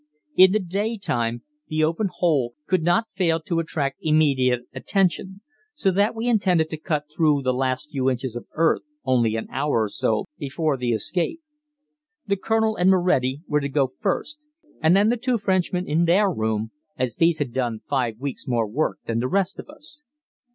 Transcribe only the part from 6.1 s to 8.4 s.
we intended to cut through the last few inches